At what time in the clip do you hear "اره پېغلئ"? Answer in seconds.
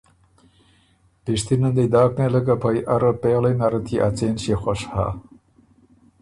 2.93-3.53